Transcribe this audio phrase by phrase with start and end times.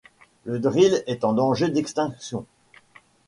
[0.45, 2.47] Le drill est en danger d'extinction